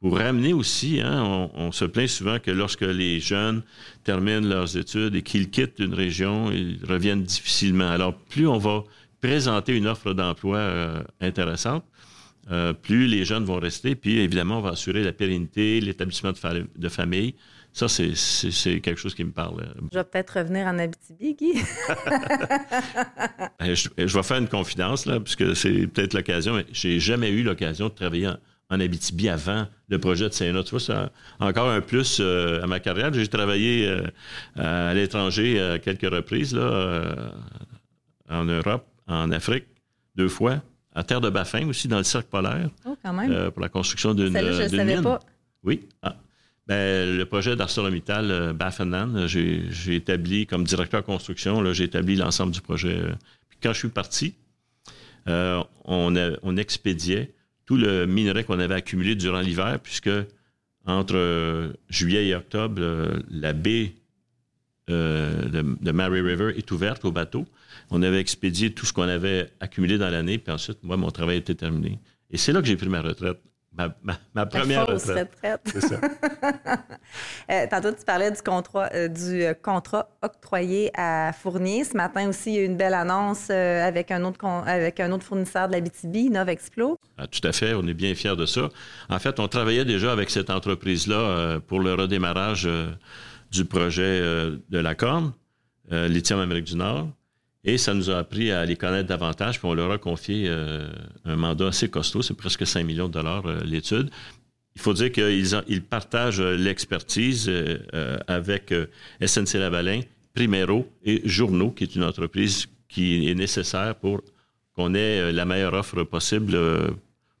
Pour 0.00 0.18
ramener 0.18 0.52
aussi, 0.52 1.00
hein, 1.00 1.22
on, 1.22 1.50
on, 1.54 1.72
se 1.72 1.84
plaint 1.86 2.08
souvent 2.08 2.38
que 2.38 2.50
lorsque 2.50 2.82
les 2.82 3.18
jeunes 3.18 3.62
terminent 4.04 4.46
leurs 4.46 4.76
études 4.76 5.14
et 5.14 5.22
qu'ils 5.22 5.50
quittent 5.50 5.78
une 5.78 5.94
région, 5.94 6.52
ils 6.52 6.78
reviennent 6.86 7.22
difficilement. 7.22 7.88
Alors, 7.90 8.14
plus 8.14 8.46
on 8.46 8.58
va 8.58 8.84
présenter 9.20 9.76
une 9.76 9.86
offre 9.86 10.12
d'emploi 10.12 10.58
euh, 10.58 11.02
intéressante, 11.20 11.84
euh, 12.50 12.72
plus 12.72 13.06
les 13.06 13.24
jeunes 13.24 13.44
vont 13.44 13.58
rester. 13.58 13.94
Puis, 13.94 14.18
évidemment, 14.20 14.58
on 14.58 14.62
va 14.62 14.70
assurer 14.70 15.02
la 15.02 15.12
pérennité, 15.12 15.80
l'établissement 15.80 16.32
de, 16.32 16.88
famille. 16.88 17.34
Ça, 17.72 17.88
c'est 17.88 18.80
quelque 18.80 18.96
chose 18.96 19.14
qui 19.14 19.24
me 19.24 19.32
parle. 19.32 19.66
Je 19.92 19.98
vais 19.98 20.04
peut-être 20.04 20.38
revenir 20.38 20.66
en 20.66 20.78
Abitibi, 20.78 21.34
Guy. 21.34 21.54
Ben, 23.58 23.74
je, 23.74 23.88
vais 23.96 24.22
faire 24.22 24.36
une 24.36 24.48
confidence, 24.48 25.06
là, 25.06 25.18
puisque 25.18 25.56
c'est 25.56 25.86
peut-être 25.86 26.14
l'occasion, 26.14 26.54
mais 26.54 26.66
j'ai 26.72 27.00
jamais 27.00 27.30
eu 27.30 27.42
l'occasion 27.42 27.88
de 27.88 27.94
travailler 27.94 28.28
en, 28.28 28.36
Abitibi 28.70 29.28
avant 29.28 29.66
le 29.88 29.98
projet 29.98 30.28
de 30.28 30.34
Saint-Nat. 30.34 30.64
Tu 30.64 30.70
vois, 30.70 30.80
c'est 30.80 30.94
encore 31.38 31.68
un 31.70 31.80
plus 31.80 32.18
euh, 32.20 32.62
à 32.62 32.66
ma 32.66 32.80
carrière. 32.80 33.12
J'ai 33.12 33.28
travaillé 33.28 33.88
à 34.56 34.92
l'étranger 34.94 35.60
à 35.60 35.78
quelques 35.78 36.10
reprises, 36.10 36.54
là, 36.54 37.32
en 38.28 38.44
Europe 38.44 38.86
en 39.06 39.30
Afrique 39.30 39.66
deux 40.16 40.28
fois, 40.28 40.62
à 40.94 41.04
Terre 41.04 41.20
de 41.20 41.30
Baffin 41.30 41.68
aussi, 41.68 41.88
dans 41.88 41.98
le 41.98 42.04
cercle 42.04 42.28
polaire. 42.28 42.70
Oh, 42.86 42.96
quand 43.02 43.12
même. 43.12 43.30
Euh, 43.30 43.50
pour 43.50 43.62
la 43.62 43.68
construction 43.68 44.14
d'une 44.14 44.32
mine. 44.32 44.52
Je 44.52 44.62
ne 44.62 44.68
savais 44.68 45.02
pas. 45.02 45.20
Oui. 45.62 45.86
Ah. 46.02 46.16
Ben, 46.66 47.16
le 47.16 47.24
projet 47.26 47.54
d'ArcelorMittal 47.54 48.30
euh, 48.30 48.52
Baffenan, 48.52 49.26
j'ai 49.26 49.94
établi, 49.94 50.46
comme 50.46 50.64
directeur 50.64 51.04
construction, 51.04 51.72
j'ai 51.72 51.84
établi 51.84 52.16
l'ensemble 52.16 52.52
du 52.52 52.60
projet. 52.60 53.00
Puis 53.48 53.58
quand 53.62 53.72
je 53.72 53.78
suis 53.78 53.88
parti, 53.88 54.34
euh, 55.28 55.62
on, 55.84 56.56
expédiait 56.56 57.34
tout 57.66 57.76
le 57.76 58.06
minerai 58.06 58.44
qu'on 58.44 58.58
avait 58.58 58.74
accumulé 58.74 59.14
durant 59.14 59.40
l'hiver, 59.40 59.78
puisque 59.82 60.10
entre 60.86 61.72
juillet 61.88 62.28
et 62.28 62.34
octobre, 62.34 62.80
la 63.28 63.52
baie 63.52 63.92
de, 64.88 65.76
de, 65.80 65.90
Mary 65.90 66.20
River 66.20 66.52
est 66.56 66.70
ouverte 66.70 67.04
au 67.04 67.10
bateau. 67.10 67.44
On 67.90 68.02
avait 68.02 68.20
expédié 68.20 68.72
tout 68.72 68.86
ce 68.86 68.92
qu'on 68.92 69.02
avait 69.02 69.50
accumulé 69.58 69.98
dans 69.98 70.10
l'année, 70.10 70.38
puis 70.38 70.52
ensuite, 70.52 70.82
moi, 70.84 70.96
mon 70.96 71.10
travail 71.10 71.38
était 71.38 71.56
terminé. 71.56 71.98
Et 72.30 72.36
c'est 72.36 72.52
là 72.52 72.60
que 72.60 72.68
j'ai 72.68 72.76
pris 72.76 72.88
ma 72.88 73.02
retraite. 73.02 73.40
Ma, 74.34 74.46
première 74.46 74.86
retraite. 74.86 75.32
C'est 75.66 75.80
ça. 75.80 76.00
Euh, 77.48 77.64
tantôt, 77.70 77.92
tu 77.92 78.04
parlais 78.04 78.30
du 78.30 78.42
contrat, 78.42 78.90
euh, 78.92 79.06
du 79.06 79.44
euh, 79.44 79.54
contrat 79.54 80.08
octroyé 80.20 80.90
à 80.94 81.32
Fournier. 81.32 81.84
Ce 81.84 81.96
matin 81.96 82.28
aussi, 82.28 82.50
il 82.50 82.56
y 82.56 82.58
a 82.58 82.62
eu 82.62 82.64
une 82.64 82.76
belle 82.76 82.94
annonce 82.94 83.50
avec, 83.50 84.10
un 84.10 84.24
autre 84.24 84.44
avec 84.44 84.98
un 84.98 85.12
autre 85.12 85.24
fournisseur 85.24 85.68
de 85.68 85.74
la 85.74 85.80
BTB, 85.80 86.32
Novexplo. 86.32 86.98
Ah, 87.16 87.26
tout 87.28 87.46
à 87.46 87.52
fait. 87.52 87.74
On 87.74 87.86
est 87.86 87.94
bien 87.94 88.14
fiers 88.16 88.34
de 88.34 88.46
ça. 88.46 88.68
En 89.08 89.18
fait, 89.20 89.38
on 89.38 89.46
travaillait 89.46 89.84
déjà 89.84 90.10
avec 90.10 90.30
cette 90.30 90.50
entreprise-là 90.50 91.60
pour 91.68 91.78
le 91.78 91.94
redémarrage 91.94 92.68
du 93.52 93.64
projet 93.64 94.20
de 94.20 94.78
la 94.78 94.94
Corne, 94.96 95.32
Lithium 95.90 96.40
Amérique 96.40 96.64
du 96.64 96.76
Nord. 96.76 97.08
Et 97.68 97.78
ça 97.78 97.94
nous 97.94 98.10
a 98.10 98.18
appris 98.18 98.52
à 98.52 98.64
les 98.64 98.76
connaître 98.76 99.08
davantage, 99.08 99.58
puis 99.58 99.68
on 99.68 99.74
leur 99.74 99.90
a 99.90 99.98
confié 99.98 100.46
euh, 100.48 100.88
un 101.24 101.34
mandat 101.34 101.66
assez 101.66 101.90
costaud, 101.90 102.22
c'est 102.22 102.36
presque 102.36 102.64
5 102.64 102.84
millions 102.84 103.08
de 103.08 103.12
dollars 103.12 103.44
euh, 103.46 103.60
l'étude. 103.64 104.08
Il 104.76 104.80
faut 104.80 104.92
dire 104.92 105.10
qu'ils 105.10 105.60
ils 105.66 105.82
partagent 105.82 106.40
euh, 106.40 106.56
l'expertise 106.56 107.50
avec 108.28 108.72
SNC 109.20 109.54
Lavalin, 109.54 110.00
Primero 110.32 110.88
et 111.04 111.22
Journaux, 111.24 111.72
qui 111.72 111.82
est 111.82 111.96
une 111.96 112.04
entreprise 112.04 112.66
qui 112.88 113.28
est 113.28 113.34
nécessaire 113.34 113.96
pour 113.96 114.22
qu'on 114.76 114.94
ait 114.94 115.32
la 115.32 115.44
meilleure 115.44 115.74
offre 115.74 116.04
possible 116.04 116.56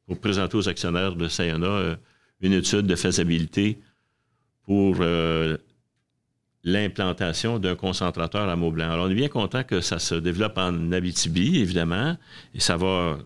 pour 0.06 0.18
présenter 0.18 0.56
aux 0.56 0.68
actionnaires 0.68 1.14
de 1.14 1.28
Sayona 1.28 1.98
une 2.40 2.54
étude 2.54 2.86
de 2.86 2.96
faisabilité 2.96 3.78
pour 4.64 4.96
l'implantation 6.66 7.58
d'un 7.60 7.76
concentrateur 7.76 8.48
à 8.48 8.56
Maublanc. 8.56 8.90
Alors, 8.90 9.06
on 9.06 9.10
est 9.10 9.14
bien 9.14 9.28
content 9.28 9.62
que 9.62 9.80
ça 9.80 9.98
se 10.00 10.16
développe 10.16 10.58
en 10.58 10.92
Abitibi, 10.92 11.60
évidemment, 11.60 12.16
et 12.54 12.60
ça 12.60 12.76
va 12.76 13.18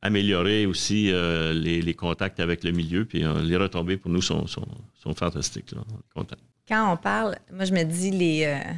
améliorer 0.00 0.64
aussi 0.64 1.10
euh, 1.10 1.52
les, 1.52 1.94
contacts 1.94 2.38
avec 2.38 2.62
le 2.62 2.70
milieu, 2.70 3.04
puis 3.04 3.24
euh, 3.24 3.42
les 3.42 3.56
retombées 3.56 3.96
pour 3.96 4.12
nous 4.12 4.22
sont, 4.22 4.46
fantastiques. 5.16 5.74
Quand 6.68 6.92
on 6.92 6.96
parle, 6.96 7.36
moi, 7.52 7.64
je 7.64 7.72
me 7.72 7.82
dis, 7.82 8.12
les, 8.12 8.44
euh, 8.44 8.72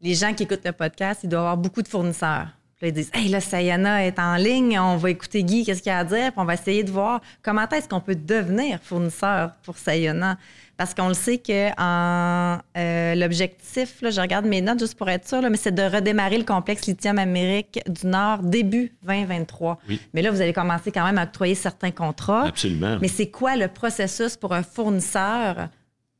les 0.00 0.14
gens 0.14 0.34
qui 0.34 0.42
écoutent 0.42 0.64
le 0.64 0.72
podcast, 0.72 1.20
ils 1.22 1.28
doivent 1.28 1.42
avoir 1.42 1.56
beaucoup 1.56 1.82
de 1.82 1.88
fournisseurs. 1.88 2.48
Puis 2.76 2.86
là, 2.86 2.88
ils 2.88 2.92
disent 2.92 3.10
Hey, 3.14 3.28
là, 3.28 3.40
Sayana 3.40 4.04
est 4.06 4.18
en 4.18 4.36
ligne, 4.36 4.78
on 4.78 4.96
va 4.96 5.10
écouter 5.10 5.42
Guy, 5.44 5.64
qu'est-ce 5.64 5.82
qu'il 5.82 5.92
a 5.92 5.98
à 5.98 6.04
dire, 6.04 6.32
puis 6.32 6.38
on 6.40 6.44
va 6.44 6.54
essayer 6.54 6.84
de 6.84 6.90
voir 6.90 7.20
comment 7.42 7.68
est-ce 7.68 7.88
qu'on 7.88 8.00
peut 8.00 8.14
devenir 8.14 8.78
fournisseur 8.82 9.52
pour 9.62 9.76
Sayana. 9.76 10.38
Parce 10.76 10.92
qu'on 10.92 11.06
le 11.06 11.14
sait 11.14 11.38
que 11.38 11.70
en, 11.80 12.58
euh, 12.76 13.14
l'objectif, 13.14 14.02
là, 14.02 14.10
je 14.10 14.20
regarde 14.20 14.44
mes 14.44 14.60
notes 14.60 14.80
juste 14.80 14.96
pour 14.96 15.08
être 15.08 15.26
sûr, 15.28 15.40
là, 15.40 15.48
mais 15.48 15.56
c'est 15.56 15.74
de 15.74 15.82
redémarrer 15.82 16.36
le 16.36 16.44
complexe 16.44 16.86
lithium 16.86 17.18
Amérique 17.18 17.80
du 17.86 18.08
Nord 18.08 18.42
début 18.42 18.92
2023. 19.04 19.78
Oui. 19.88 20.00
Mais 20.12 20.22
là, 20.22 20.32
vous 20.32 20.40
allez 20.40 20.52
commencer 20.52 20.90
quand 20.90 21.04
même 21.04 21.18
à 21.18 21.24
octroyer 21.24 21.54
certains 21.54 21.92
contrats. 21.92 22.46
Absolument. 22.46 22.98
Mais 23.00 23.08
c'est 23.08 23.30
quoi 23.30 23.54
le 23.54 23.68
processus 23.68 24.36
pour 24.36 24.52
un 24.52 24.64
fournisseur 24.64 25.68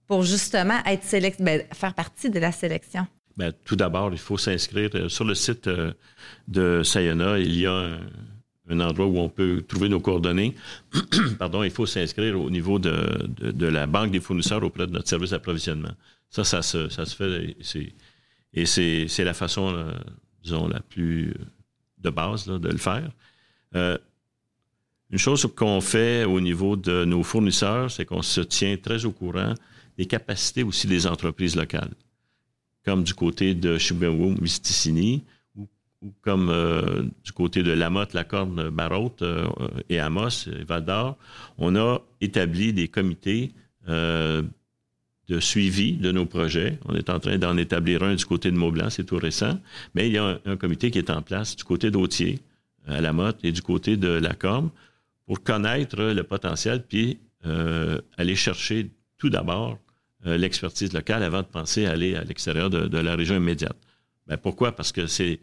pour 0.07 0.23
justement 0.23 0.79
être 0.87 1.03
sélect... 1.03 1.43
ben, 1.43 1.63
faire 1.73 1.95
partie 1.95 2.31
de 2.31 2.39
la 2.39 2.53
sélection? 2.53 3.07
Ben, 3.37 3.53
tout 3.65 3.77
d'abord, 3.77 4.13
il 4.13 4.19
faut 4.19 4.39
s'inscrire 4.39 4.91
euh, 4.95 5.09
sur 5.09 5.25
le 5.25 5.35
site 5.35 5.67
euh, 5.67 5.93
de 6.47 6.83
Sayona. 6.85 7.39
Il 7.39 7.59
y 7.59 7.67
a 7.67 7.99
un, 8.71 8.81
endroit 8.81 9.07
où 9.07 9.19
on 9.19 9.29
peut 9.29 9.63
trouver 9.67 9.89
nos 9.89 10.01
coordonnées. 10.01 10.55
Pardon, 11.39 11.63
il 11.63 11.71
faut 11.71 11.87
s'inscrire 11.87 12.41
au 12.41 12.51
niveau 12.51 12.79
de, 12.79 13.29
de, 13.41 13.67
la 13.67 13.87
banque 13.87 14.13
des 14.13 14.21
fournisseurs 14.21 14.63
auprès 14.63 14.87
de 14.87 14.93
notre 14.93 15.09
service 15.09 15.31
d'approvisionnement. 15.31 15.93
Ça, 16.31 16.45
ça 16.45 16.63
se, 16.63 16.89
ça 16.89 17.05
se 17.05 17.17
fait 17.17 17.57
et 18.57 18.67
c'est- 18.67 19.25
la 19.25 19.35
façon, 19.35 19.75
euh, 19.75 19.93
disons, 20.43 20.69
la 20.69 20.81
plus 20.81 21.35
de 21.99 22.11
base 22.11 22.47
de 22.47 22.69
le 22.69 22.79
faire. 22.79 23.11
Une 25.11 25.19
chose 25.19 25.47
qu'on 25.55 25.81
fait 25.81 26.25
au 26.25 26.41
niveau 26.41 26.77
de 26.77 27.05
nos 27.05 27.23
fournisseurs, 27.23 27.91
c'est 27.91 28.05
qu'on 28.05 28.23
se 28.23 28.41
tient 28.41 28.77
très 28.77 29.05
au 29.05 29.13
courant 29.13 29.55
des 29.97 30.07
capacités 30.07 30.63
aussi 30.63 30.87
des 30.87 31.07
entreprises 31.07 31.57
locales, 31.57 31.95
comme 32.85 33.05
du 33.05 33.15
côté 33.15 33.55
de 33.55 33.79
Chibougamau, 33.79 34.35
Misticini, 34.41 35.23
ou, 35.57 35.67
comme 36.23 36.51
euh, 36.51 37.03
du 37.25 37.33
côté 37.33 37.63
de 37.63 37.73
Lamotte, 37.73 38.13
Lacorne, 38.13 38.71
Barotte 38.71 39.23
euh, 39.23 39.47
et 39.89 39.99
Amos, 39.99 40.49
et 40.49 40.65
Val 40.65 40.85
d'Or. 40.85 41.17
On 41.59 41.77
a 41.77 42.01
établi 42.21 42.73
des 42.73 42.89
comités 42.89 43.53
euh, 43.89 44.43
de 45.29 45.41
suivi 45.41 45.95
de 45.95 46.13
nos 46.13 46.27
projets. 46.27 46.79
On 46.85 46.95
est 46.95 47.09
en 47.09 47.19
train 47.19 47.39
d'en 47.39 47.57
établir 47.57 48.03
un 48.03 48.15
du 48.15 48.25
côté 48.27 48.51
de 48.51 48.57
Maublanc, 48.57 48.91
c'est 48.91 49.05
tout 49.05 49.17
récent, 49.17 49.59
mais 49.95 50.09
il 50.09 50.13
y 50.13 50.19
a 50.19 50.25
un, 50.25 50.39
un 50.45 50.57
comité 50.57 50.91
qui 50.91 50.99
est 50.99 51.11
en 51.11 51.23
place 51.23 51.57
du 51.57 51.65
côté 51.65 51.91
d'Autier, 51.91 52.41
à 52.87 53.01
Lamotte, 53.01 53.39
et 53.43 53.53
du 53.53 53.63
côté 53.63 53.97
de 53.97 54.09
Lacorne, 54.09 54.69
pour 55.27 55.43
connaître 55.43 56.03
le 56.03 56.23
potentiel, 56.23 56.85
puis 56.87 57.19
euh, 57.47 58.01
aller 58.17 58.37
chercher 58.37 58.91
tout 59.19 59.29
d'abord 59.29 59.73
euh, 59.73 59.84
l'expertise 60.25 60.93
locale 60.93 61.23
avant 61.23 61.43
de 61.43 61.47
penser 61.47 61.87
à 61.87 61.93
aller 61.93 62.15
à 62.15 62.25
l'extérieur 62.25 62.71
de, 62.71 62.99
la 62.99 63.17
région 63.17 63.37
immédiate. 63.37 63.77
Ben, 64.27 64.37
pourquoi? 64.37 64.73
Parce 64.73 64.93
que 64.93 65.07
c'est 65.07 65.41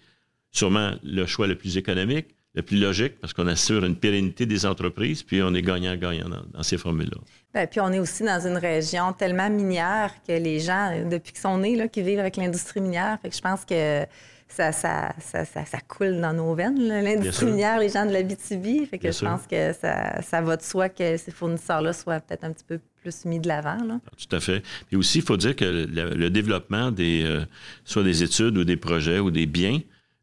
sûrement 0.51 0.95
le 1.03 1.25
choix 1.25 1.47
le 1.47 1.55
plus 1.55 1.77
économique, 1.77 2.27
le 2.53 2.61
plus 2.63 2.77
logique, 2.77 3.19
parce 3.19 3.33
qu'on 3.33 3.47
assure 3.47 3.85
une 3.85 3.95
pérennité 3.95 4.45
des 4.45 4.65
entreprises, 4.65 5.23
puis 5.23 5.41
on 5.41 5.53
est 5.53 5.61
gagnant-gagnant 5.61 6.27
dans, 6.27 6.43
dans 6.51 6.63
ces 6.63 6.77
formules-là. 6.77 7.17
Ben, 7.53 7.65
puis 7.67 7.79
on 7.79 7.91
est 7.93 7.99
aussi 7.99 8.23
dans 8.23 8.45
une 8.45 8.57
région 8.57 9.13
tellement 9.13 9.49
minière 9.49 10.13
que 10.27 10.33
les 10.33 10.59
gens, 10.59 10.91
depuis 11.09 11.31
qu'ils 11.31 11.41
sont 11.41 11.57
nés, 11.59 11.75
là, 11.77 11.87
qui 11.87 12.01
vivent 12.01 12.19
avec 12.19 12.35
l'industrie 12.37 12.81
minière, 12.81 13.17
fait 13.21 13.29
que 13.29 13.35
je 13.35 13.41
pense 13.41 13.63
que 13.63 14.05
ça, 14.49 14.73
ça, 14.73 15.13
ça, 15.19 15.45
ça, 15.45 15.77
coule 15.87 16.19
dans 16.19 16.33
nos 16.33 16.53
veines, 16.53 16.77
l'industrie 16.77 17.45
minière, 17.45 17.79
les 17.79 17.87
gens 17.87 18.05
de 18.05 18.11
la 18.11 18.21
BTB. 18.21 18.85
Fait 18.89 18.97
que 18.97 19.03
Bien 19.03 19.11
je 19.11 19.15
sûr. 19.15 19.27
pense 19.29 19.47
que 19.47 19.71
ça, 19.71 20.21
ça 20.21 20.41
va 20.41 20.57
de 20.57 20.61
soi 20.61 20.89
que 20.89 21.15
ces 21.15 21.31
fournisseurs-là 21.31 21.93
soient 21.93 22.19
peut-être 22.19 22.43
un 22.43 22.51
petit 22.51 22.65
peu 22.67 22.79
plus 23.01 23.23
mis 23.23 23.39
de 23.39 23.47
l'avant. 23.47 23.81
là. 23.81 23.99
Tout 24.17 24.35
à 24.35 24.41
fait. 24.41 24.61
Puis 24.87 24.97
aussi, 24.97 25.19
il 25.19 25.23
faut 25.23 25.37
dire 25.37 25.55
que 25.55 25.63
le, 25.63 25.85
le 26.15 26.29
développement 26.29 26.91
des, 26.91 27.23
euh, 27.23 27.45
soit 27.85 28.03
des 28.03 28.23
études 28.23 28.57
ou 28.57 28.65
des 28.65 28.75
projets 28.75 29.19
ou 29.19 29.31
des 29.31 29.45
biens 29.45 29.79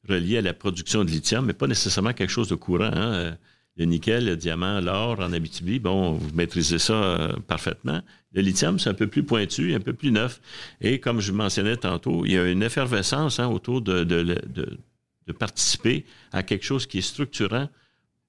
reliés 0.08 0.38
à 0.38 0.42
la 0.42 0.54
production 0.54 1.04
de 1.04 1.10
lithium 1.10 1.46
n'est 1.46 1.52
pas 1.52 1.66
nécessairement 1.66 2.12
quelque 2.12 2.30
chose 2.30 2.48
de 2.48 2.54
courant. 2.56 2.90
hein. 2.92 3.12
Euh, 3.14 3.32
Le 3.76 3.84
nickel, 3.84 4.24
le 4.24 4.36
diamant, 4.36 4.80
l'or 4.80 5.20
en 5.20 5.32
Abitibi, 5.32 5.78
bon, 5.78 6.12
vous 6.12 6.34
maîtrisez 6.34 6.80
ça 6.80 6.94
euh, 6.94 7.32
parfaitement. 7.46 8.00
Le 8.32 8.40
lithium, 8.42 8.78
c'est 8.80 8.90
un 8.90 8.94
peu 8.94 9.06
plus 9.06 9.22
pointu, 9.22 9.72
un 9.72 9.80
peu 9.80 9.92
plus 9.92 10.10
neuf. 10.10 10.40
Et 10.80 10.98
comme 10.98 11.20
je 11.20 11.30
mentionnais 11.32 11.76
tantôt, 11.76 12.24
il 12.26 12.32
y 12.32 12.38
a 12.38 12.50
une 12.50 12.64
effervescence 12.64 13.38
hein, 13.38 13.46
autour 13.46 13.80
de, 13.80 14.02
de, 14.04 15.32
participer 15.38 16.04
à 16.32 16.42
quelque 16.42 16.64
chose 16.64 16.86
qui 16.86 16.98
est 16.98 17.02
structurant 17.02 17.68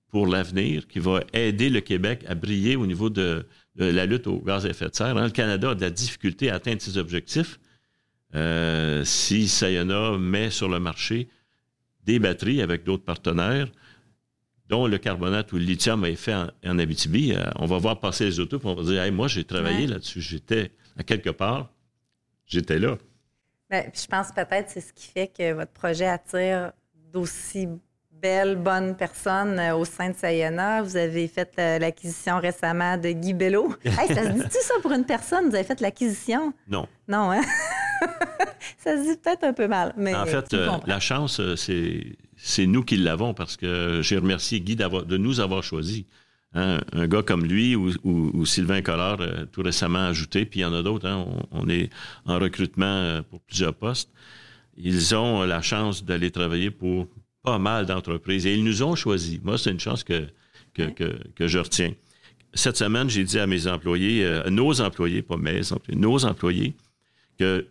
pour 0.10 0.28
l'avenir, 0.28 0.88
qui 0.88 1.00
va 1.00 1.22
aider 1.34 1.70
le 1.70 1.82
Québec 1.82 2.24
à 2.28 2.36
briller 2.36 2.76
au 2.76 2.86
niveau 2.86 3.10
de, 3.10 3.46
de 3.76 3.86
la 3.86 4.06
lutte 4.06 4.28
aux 4.28 4.40
gaz 4.40 4.66
à 4.66 4.70
effet 4.70 4.90
de 4.90 4.96
serre. 4.96 5.18
hein. 5.18 5.26
Le 5.26 5.32
Canada 5.32 5.72
a 5.72 5.76
de 5.76 5.82
la 5.82 5.90
difficulté 5.90 6.50
à 6.52 6.56
atteindre 6.56 6.82
ses 6.82 6.98
objectifs. 6.98 7.60
Euh, 8.36 9.04
si 9.06 9.48
Sayona 9.48 10.18
met 10.20 10.52
sur 10.52 10.70
le 10.70 10.80
marché 10.80 11.28
des 12.10 12.18
batteries 12.20 12.62
avec 12.64 12.84
d'autres 12.84 13.04
partenaires, 13.06 13.68
dont 14.68 14.88
le 14.88 14.98
carbonate 14.98 15.52
ou 15.54 15.58
le 15.58 15.64
lithium 15.64 16.06
est 16.06 16.16
fait 16.16 16.34
en, 16.34 16.48
en 16.66 16.80
Abitibi, 16.80 17.34
euh, 17.34 17.44
on 17.58 17.66
va 17.68 17.78
voir 17.78 18.00
passer 18.00 18.26
les 18.26 18.40
autos 18.40 18.58
et 18.58 18.66
on 18.66 18.74
va 18.76 18.84
dire 18.84 19.02
Hey, 19.04 19.12
moi, 19.12 19.28
j'ai 19.28 19.44
travaillé 19.44 19.82
Ouais. 19.86 19.94
là-dessus. 19.94 20.22
J'étais 20.22 20.72
à 20.98 21.04
quelque 21.04 21.30
part, 21.30 21.70
j'étais 22.48 22.80
là. 22.80 22.98
Puis 23.70 24.02
je 24.04 24.08
pense 24.08 24.32
peut-être 24.32 24.66
que 24.66 24.72
c'est 24.74 24.82
ce 24.82 24.92
qui 24.94 25.08
fait 25.08 25.28
que 25.28 25.54
votre 25.54 25.72
projet 25.72 26.08
attire 26.08 26.72
d'aussi 27.14 27.68
belles, 28.12 28.56
bonnes 28.58 28.98
personnes 28.98 29.58
euh, 29.60 29.76
au 29.76 29.86
sein 29.86 30.10
de 30.10 30.16
Sayana. 30.16 30.82
Vous 30.82 30.98
avez 30.98 31.28
fait 31.28 31.52
euh, 31.60 31.78
l'acquisition 31.80 32.40
récemment 32.40 32.98
de 32.98 33.12
Guy 33.12 33.34
Bello. 33.34 33.74
Hey, 33.86 34.08
ça 34.14 34.24
se 34.24 34.30
dit-tu 34.30 34.58
ça 34.62 34.74
pour 34.82 34.92
une 34.92 35.06
personne? 35.06 35.48
Vous 35.50 35.56
avez 35.56 35.64
fait 35.64 35.80
l'acquisition? 35.82 36.52
Non. 36.68 36.88
Non, 37.08 37.32
hein? 37.32 37.42
ça 38.84 38.98
se 38.98 39.04
dit 39.12 39.18
peut-être 39.22 39.44
un 39.44 39.54
peu 39.54 39.68
mal. 39.68 39.94
Mais 39.98 40.16
En 40.16 40.26
fait, 40.26 40.54
euh, 40.54 40.70
la 40.88 41.00
chance, 41.00 41.40
euh, 41.40 41.56
c'est 41.56 42.16
c'est 42.38 42.66
nous 42.66 42.84
qui 42.84 42.96
l'avons 42.98 43.34
parce 43.34 43.58
que 43.58 44.00
j'ai 44.02 44.18
remercié 44.18 44.62
Guy 44.62 44.76
d'avoir- 44.76 45.06
de 45.06 45.18
nous 45.18 45.40
avoir 45.42 45.62
choisis. 45.64 46.06
Hein, 46.56 46.80
un 46.94 47.08
gars 47.08 47.22
comme 47.22 47.46
lui 47.46 47.76
ou, 47.76 47.92
ou- 48.04 48.32
ou 48.34 48.46
Sylvain 48.46 48.82
Collard, 48.82 49.22
euh, 49.22 49.46
tout 49.52 49.62
récemment 49.62 50.08
ajouté, 50.08 50.46
puis 50.46 50.62
il 50.62 50.64
y 50.64 50.66
en 50.66 50.74
a 50.74 50.82
d'autres. 50.82 51.08
hein, 51.08 51.24
on, 51.52 51.66
on 51.66 51.70
est 51.70 51.90
en 52.26 52.40
recrutement 52.40 53.22
pour 53.30 53.40
plusieurs 53.42 53.76
postes. 53.76 54.10
Ils 54.78 55.14
ont 55.14 55.44
la 55.44 55.62
chance 55.62 56.04
d'aller 56.06 56.32
travailler 56.32 56.72
pour 56.72 57.08
pas 57.44 57.60
mal 57.60 57.86
d'entreprises 57.86 58.46
et 58.48 58.54
ils 58.56 58.64
nous 58.64 58.82
ont 58.82 58.96
choisis. 58.96 59.40
Moi, 59.44 59.58
c'est 59.58 59.72
une 59.72 59.80
chance 59.80 60.04
que, 60.04 60.28
que, 60.74 60.84
que, 60.84 61.18
que 61.36 61.48
je 61.48 61.60
retiens. 61.60 61.94
Cette 62.54 62.78
semaine, 62.78 63.10
j'ai 63.10 63.24
dit 63.26 63.38
à 63.40 63.46
mes 63.46 63.68
employés, 63.68 64.26
euh, 64.26 64.48
à 64.48 64.50
nos 64.50 64.82
employés, 64.82 65.22
pas 65.22 65.38
mes 65.38 65.72
employés, 65.72 66.00
nos 66.02 66.26
employés, 66.26 66.74
que 67.38 67.68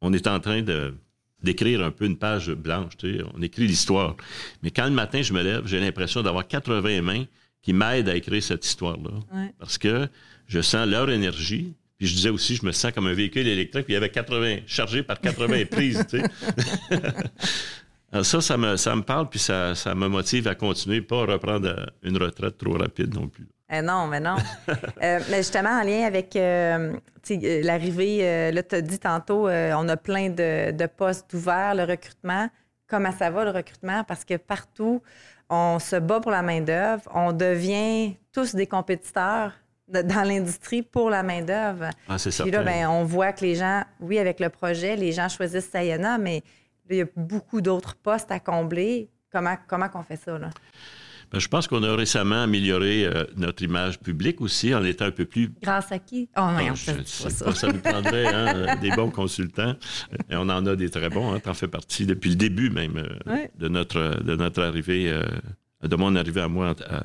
on 0.00 0.12
est 0.12 0.26
en 0.26 0.40
train 0.40 0.62
de 0.62 0.94
d'écrire 1.42 1.84
un 1.84 1.92
peu 1.92 2.04
une 2.04 2.16
page 2.16 2.50
blanche. 2.50 2.96
tu 2.96 3.18
sais, 3.18 3.24
On 3.34 3.42
écrit 3.42 3.66
l'histoire. 3.66 4.16
Mais 4.62 4.70
quand 4.70 4.86
le 4.86 4.90
matin, 4.90 5.22
je 5.22 5.32
me 5.32 5.42
lève, 5.42 5.66
j'ai 5.66 5.78
l'impression 5.78 6.20
d'avoir 6.22 6.46
80 6.46 7.00
mains 7.02 7.24
qui 7.62 7.72
m'aident 7.72 8.08
à 8.08 8.16
écrire 8.16 8.42
cette 8.42 8.66
histoire-là. 8.66 9.10
Ouais. 9.32 9.52
Parce 9.58 9.78
que 9.78 10.08
je 10.46 10.60
sens 10.60 10.88
leur 10.88 11.08
énergie. 11.10 11.74
Puis 11.96 12.06
je 12.06 12.14
disais 12.14 12.28
aussi, 12.28 12.54
je 12.56 12.64
me 12.64 12.72
sens 12.72 12.92
comme 12.92 13.06
un 13.08 13.12
véhicule 13.12 13.46
électrique, 13.46 13.84
puis 13.84 13.92
il 13.92 13.94
y 13.94 13.96
avait 13.96 14.10
80, 14.10 14.58
chargé 14.66 15.02
par 15.02 15.20
80 15.20 15.64
prises. 15.70 16.04
tu 16.08 16.20
sais. 16.20 16.24
Alors 18.12 18.24
ça, 18.24 18.40
ça 18.40 18.56
me, 18.56 18.76
ça 18.76 18.96
me 18.96 19.02
parle, 19.02 19.28
puis 19.28 19.38
ça, 19.38 19.74
ça 19.74 19.94
me 19.94 20.08
motive 20.08 20.48
à 20.48 20.54
continuer, 20.54 21.02
pas 21.02 21.26
reprendre 21.26 21.92
une 22.02 22.16
retraite 22.16 22.56
trop 22.56 22.78
rapide 22.78 23.14
non 23.14 23.28
plus. 23.28 23.46
Eh 23.70 23.82
non, 23.82 24.06
mais 24.06 24.20
non. 24.20 24.36
Euh, 25.02 25.20
mais 25.30 25.36
justement, 25.38 25.70
en 25.80 25.82
lien 25.82 26.04
avec 26.06 26.34
euh, 26.36 26.94
euh, 27.30 27.60
l'arrivée, 27.62 28.50
là, 28.52 28.62
tu 28.62 28.74
as 28.76 28.80
dit 28.80 28.98
tantôt, 28.98 29.48
on 29.48 29.88
a 29.88 29.96
plein 29.96 30.30
de, 30.30 30.70
de 30.70 30.86
postes 30.86 31.32
ouverts, 31.34 31.74
le 31.74 31.84
recrutement. 31.84 32.48
Comment 32.86 33.12
ça 33.12 33.30
va, 33.30 33.44
le 33.44 33.50
recrutement? 33.50 34.04
Parce 34.04 34.24
que 34.24 34.38
partout, 34.38 35.02
on 35.50 35.78
se 35.78 35.96
bat 35.96 36.20
pour 36.20 36.30
la 36.30 36.40
main-d'œuvre. 36.42 37.02
On 37.14 37.32
devient 37.32 38.16
tous 38.32 38.54
des 38.54 38.66
compétiteurs 38.66 39.52
de- 39.88 40.00
dans 40.00 40.22
l'industrie 40.22 40.82
pour 40.82 41.10
la 41.10 41.22
main-d'œuvre. 41.22 41.90
Ah, 42.08 42.16
c'est 42.16 42.30
Puis 42.30 42.50
là, 42.50 42.58
certain. 42.58 42.64
ben, 42.64 42.88
on 42.88 43.04
voit 43.04 43.32
que 43.34 43.44
les 43.44 43.54
gens, 43.54 43.82
oui, 44.00 44.18
avec 44.18 44.40
le 44.40 44.48
projet, 44.48 44.96
les 44.96 45.12
gens 45.12 45.28
choisissent 45.28 45.68
Sayana, 45.68 46.16
mais 46.16 46.36
là, 46.88 46.90
il 46.90 46.96
y 46.96 47.02
a 47.02 47.06
beaucoup 47.14 47.60
d'autres 47.60 47.94
postes 47.96 48.30
à 48.32 48.40
combler. 48.40 49.10
Comment, 49.30 49.56
comment 49.66 49.90
qu'on 49.90 50.02
fait 50.02 50.16
ça, 50.16 50.38
là? 50.38 50.48
Ben, 51.30 51.38
je 51.40 51.48
pense 51.48 51.66
qu'on 51.68 51.82
a 51.82 51.94
récemment 51.94 52.42
amélioré 52.42 53.04
euh, 53.04 53.24
notre 53.36 53.62
image 53.62 54.00
publique 54.00 54.40
aussi 54.40 54.74
en 54.74 54.82
étant 54.84 55.04
un 55.06 55.10
peu 55.10 55.26
plus 55.26 55.50
Grâce 55.62 55.92
à 55.92 55.98
qui? 55.98 56.28
Oh 56.36 56.40
non, 56.40 56.56
Ah, 56.70 56.74
ça 56.76 56.92
je 56.94 56.98
pas 56.98 57.30
ça. 57.30 57.44
pas, 57.44 57.54
ça 57.54 57.72
nous 57.72 57.80
prendrait 57.80 58.26
hein, 58.26 58.54
euh, 58.56 58.76
des 58.76 58.90
bons 58.90 59.10
consultants. 59.10 59.74
Et 60.30 60.36
on 60.36 60.48
en 60.48 60.64
a 60.66 60.74
des 60.74 60.88
très 60.90 61.10
bons. 61.10 61.32
Hein, 61.34 61.40
T'en 61.40 61.52
fais 61.54 61.68
partie 61.68 62.06
depuis 62.06 62.30
le 62.30 62.36
début 62.36 62.70
même 62.70 62.96
euh, 62.96 63.30
Ouais. 63.32 63.50
de, 63.58 63.68
notre, 63.68 64.22
de 64.22 64.36
notre 64.36 64.62
arrivée, 64.62 65.10
euh, 65.12 65.22
de 65.82 65.96
mon 65.96 66.16
arrivée 66.16 66.40
à 66.40 66.48
moi 66.48 66.74
à, 66.88 66.96
à 66.98 67.04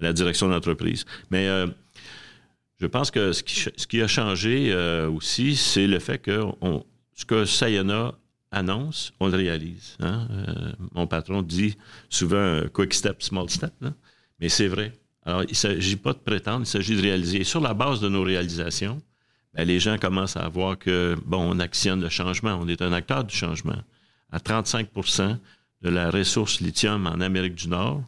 la 0.00 0.12
direction 0.12 0.48
d'entreprise. 0.48 1.04
Mais 1.30 1.48
je 2.78 2.86
pense 2.86 3.10
que 3.10 3.32
ce 3.32 3.42
qui, 3.42 3.54
ch- 3.54 3.74
ce 3.78 3.86
qui 3.86 4.02
a 4.02 4.06
changé 4.06 4.74
aussi, 5.10 5.56
c'est 5.56 5.86
le 5.86 5.98
fait 5.98 6.18
que 6.18 6.42
on, 6.60 6.84
ce 7.14 7.24
que 7.24 7.46
Sayona 7.46 8.12
annonce, 8.56 9.12
on 9.20 9.28
le 9.28 9.36
réalise. 9.36 9.96
hein. 10.00 10.26
Euh, 10.30 10.72
mon 10.94 11.06
patron 11.06 11.42
dit 11.42 11.76
souvent 12.08 12.36
euh, 12.36 12.68
quick 12.68 12.94
step, 12.94 13.22
small 13.22 13.48
step, 13.50 13.72
là. 13.80 13.92
mais 14.40 14.48
c'est 14.48 14.68
vrai. 14.68 14.92
Alors, 15.24 15.42
il 15.42 15.50
ne 15.50 15.54
s'agit 15.54 15.96
pas 15.96 16.12
de 16.12 16.18
prétendre, 16.18 16.62
il 16.62 16.66
s'agit 16.66 16.96
de 16.96 17.02
réaliser. 17.02 17.40
Et 17.40 17.44
sur 17.44 17.60
la 17.60 17.74
base 17.74 18.00
de 18.00 18.08
nos 18.08 18.22
réalisations, 18.22 18.98
ben, 19.54 19.66
les 19.66 19.80
gens 19.80 19.98
commencent 19.98 20.36
à 20.36 20.48
voir 20.48 20.78
que, 20.78 21.16
bon, 21.26 21.38
on 21.50 21.58
actionne 21.58 22.00
le 22.00 22.08
changement, 22.08 22.58
on 22.60 22.68
est 22.68 22.80
un 22.80 22.92
acteur 22.92 23.24
du 23.24 23.34
changement. 23.34 23.80
À 24.30 24.38
35% 24.38 25.36
de 25.82 25.88
la 25.88 26.10
ressource 26.10 26.60
lithium 26.60 27.06
en 27.06 27.20
Amérique 27.20 27.54
du 27.54 27.68
Nord. 27.68 28.02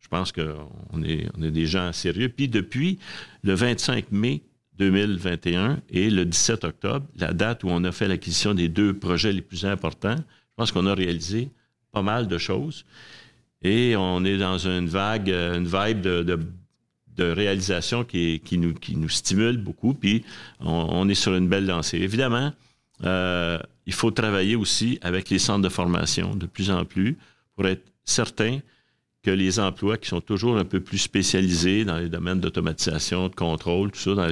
Je 0.00 0.08
pense 0.08 0.32
qu'on 0.32 0.70
on 0.92 1.02
est 1.02 1.50
des 1.50 1.66
gens 1.66 1.92
sérieux. 1.92 2.28
Puis 2.28 2.48
depuis 2.48 2.98
le 3.42 3.54
25 3.54 4.10
mai 4.10 4.42
2021 4.90 5.80
et 5.90 6.10
le 6.10 6.24
17 6.24 6.64
octobre, 6.64 7.06
la 7.16 7.32
date 7.32 7.64
où 7.64 7.68
on 7.68 7.84
a 7.84 7.92
fait 7.92 8.08
l'acquisition 8.08 8.54
des 8.54 8.68
deux 8.68 8.94
projets 8.94 9.32
les 9.32 9.42
plus 9.42 9.64
importants, 9.64 10.16
je 10.16 10.54
pense 10.56 10.72
qu'on 10.72 10.86
a 10.86 10.94
réalisé 10.94 11.50
pas 11.92 12.02
mal 12.02 12.26
de 12.26 12.38
choses. 12.38 12.84
Et 13.62 13.94
on 13.96 14.24
est 14.24 14.38
dans 14.38 14.58
une 14.58 14.88
vague, 14.88 15.28
une 15.28 15.66
vibe 15.66 16.00
de, 16.00 16.38
réalisation 17.18 18.02
qui, 18.04 18.40
qui, 18.44 18.58
nous, 18.58 18.74
qui 18.74 18.96
nous 18.96 19.08
stimule 19.08 19.56
beaucoup. 19.56 19.94
Puis 19.94 20.24
on, 20.60 21.08
est 21.08 21.14
sur 21.14 21.34
une 21.34 21.48
belle 21.48 21.66
lancée. 21.66 21.98
Évidemment, 21.98 22.52
euh, 23.04 23.58
il 23.86 23.92
faut 23.92 24.10
travailler 24.10 24.56
aussi 24.56 24.98
avec 25.02 25.30
les 25.30 25.38
centres 25.38 25.62
de 25.62 25.68
formation 25.68 26.34
de 26.34 26.46
plus 26.46 26.70
en 26.70 26.84
plus 26.84 27.16
pour 27.54 27.66
être 27.66 27.84
certain 28.04 28.58
que 29.22 29.30
les 29.30 29.60
emplois 29.60 29.98
qui 29.98 30.08
sont 30.08 30.20
toujours 30.20 30.58
un 30.58 30.64
peu 30.64 30.80
plus 30.80 30.98
spécialisés 30.98 31.84
dans 31.84 31.98
les 31.98 32.08
domaines 32.08 32.40
d'automatisation, 32.40 33.28
de 33.28 33.34
contrôle, 33.34 33.92
tout 33.92 34.00
ça, 34.00 34.14
dans, 34.14 34.26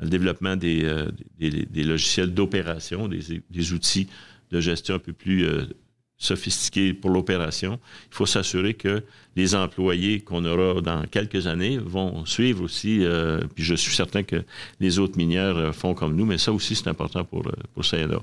le 0.00 0.08
développement 0.08 0.56
des, 0.56 0.84
euh, 0.84 1.10
des, 1.38 1.84
logiciels 1.84 2.34
d'opération, 2.34 3.08
des, 3.08 3.72
outils 3.72 4.08
de 4.50 4.60
gestion 4.60 4.96
un 4.96 4.98
peu 4.98 5.12
plus 5.12 5.46
euh, 5.46 5.64
sophistiqués 6.18 6.92
pour 6.92 7.10
l'opération. 7.10 7.80
Il 8.10 8.14
faut 8.14 8.26
s'assurer 8.26 8.74
que 8.74 9.02
les 9.34 9.54
employés 9.54 10.20
qu'on 10.20 10.44
aura 10.44 10.80
dans 10.82 11.04
quelques 11.06 11.46
années 11.46 11.78
vont 11.78 12.26
suivre 12.26 12.62
aussi, 12.62 13.04
euh, 13.04 13.40
puis 13.54 13.64
je 13.64 13.74
suis 13.74 13.94
certain 13.94 14.24
que 14.24 14.44
les 14.80 14.98
autres 14.98 15.16
minières 15.16 15.74
font 15.74 15.94
comme 15.94 16.16
nous, 16.16 16.26
mais 16.26 16.38
ça 16.38 16.52
aussi 16.52 16.74
c'est 16.74 16.88
important 16.88 17.24
pour, 17.24 17.50
pour 17.72 17.84
CNA 17.84 18.20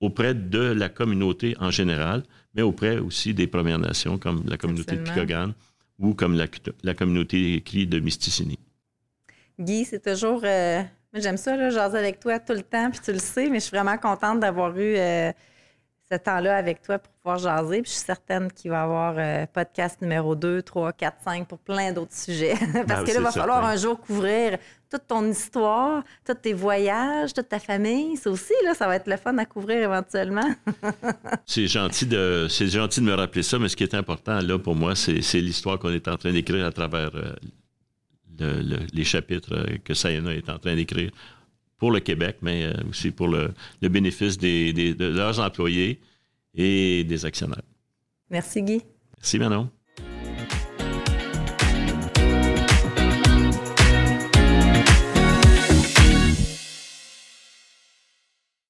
auprès 0.00 0.34
de 0.34 0.58
la 0.58 0.88
communauté 0.88 1.56
en 1.60 1.70
général, 1.70 2.22
mais 2.58 2.62
auprès 2.62 2.98
aussi 2.98 3.34
des 3.34 3.46
Premières 3.46 3.78
Nations, 3.78 4.18
comme 4.18 4.42
la 4.48 4.56
communauté 4.56 4.96
de 4.96 5.02
Picogan 5.02 5.52
ou 6.00 6.14
comme 6.14 6.36
la, 6.82 6.94
communauté 6.94 7.54
écrite 7.54 7.88
de 7.88 8.00
Mysticini. 8.00 8.58
Guy, 9.60 9.84
c'est 9.84 10.02
toujours. 10.02 10.40
Euh, 10.42 10.82
j'aime 11.14 11.36
ça, 11.36 11.56
là, 11.56 11.70
jaser 11.70 11.98
avec 11.98 12.18
toi 12.18 12.40
tout 12.40 12.54
le 12.54 12.62
temps, 12.62 12.90
puis 12.90 12.98
tu 13.00 13.12
le 13.12 13.20
sais, 13.20 13.48
mais 13.48 13.60
je 13.60 13.66
suis 13.66 13.76
vraiment 13.76 13.96
contente 13.96 14.40
d'avoir 14.40 14.76
eu 14.76 14.96
euh, 14.96 15.32
ce 16.10 16.16
temps-là 16.16 16.56
avec 16.56 16.82
toi 16.82 16.98
pour 16.98 17.12
pouvoir 17.12 17.38
jaser. 17.38 17.82
Puis 17.82 17.92
je 17.92 17.96
suis 17.96 18.04
certaine 18.04 18.50
qu'il 18.50 18.72
va 18.72 18.78
y 18.78 18.80
avoir 18.80 19.14
euh, 19.18 19.46
podcast 19.52 20.02
numéro 20.02 20.34
2, 20.34 20.62
3, 20.62 20.92
4, 20.92 21.16
5 21.24 21.46
pour 21.46 21.58
plein 21.58 21.92
d'autres 21.92 22.14
sujets. 22.14 22.54
Parce 22.88 23.02
ah, 23.02 23.04
que 23.04 23.10
là, 23.10 23.18
il 23.18 23.22
va 23.22 23.30
falloir 23.30 23.64
un 23.64 23.76
jour 23.76 24.00
couvrir 24.00 24.58
toute 24.90 25.06
ton 25.06 25.30
histoire, 25.30 26.02
tous 26.24 26.34
tes 26.34 26.52
voyages, 26.52 27.32
toute 27.34 27.48
ta 27.48 27.58
famille. 27.58 28.16
Ça 28.16 28.30
aussi, 28.30 28.52
là, 28.64 28.74
ça 28.74 28.86
va 28.86 28.96
être 28.96 29.06
le 29.06 29.16
fun 29.16 29.36
à 29.38 29.44
couvrir 29.44 29.82
éventuellement. 29.82 30.54
c'est 31.46 31.66
gentil 31.66 32.06
de 32.06 32.46
c'est 32.48 32.68
gentil 32.68 33.00
de 33.00 33.06
me 33.06 33.14
rappeler 33.14 33.42
ça, 33.42 33.58
mais 33.58 33.68
ce 33.68 33.76
qui 33.76 33.84
est 33.84 33.94
important 33.94 34.40
là 34.40 34.58
pour 34.58 34.74
moi, 34.74 34.94
c'est, 34.94 35.40
l'histoire 35.40 35.78
qu'on 35.78 35.92
est 35.92 36.08
en 36.08 36.16
train 36.16 36.32
d'écrire 36.32 36.64
à 36.66 36.72
travers 36.72 37.10
euh, 38.40 38.62
les 38.92 39.04
chapitres 39.04 39.54
euh, 39.54 39.78
que 39.84 39.94
Sayana 39.94 40.34
est 40.34 40.48
en 40.48 40.58
train 40.58 40.74
d'écrire 40.74 41.10
pour 41.76 41.90
le 41.90 42.00
Québec, 42.00 42.38
mais 42.42 42.64
euh, 42.64 42.72
aussi 42.88 43.10
pour 43.10 43.28
le, 43.28 43.52
bénéfice 43.82 44.38
de 44.38 45.14
leurs 45.14 45.38
employés 45.40 46.00
et 46.54 47.04
des 47.04 47.24
actionnaires. 47.24 47.62
Merci 48.30 48.62
Guy. 48.62 48.82
Merci 49.16 49.38
Manon. 49.38 49.70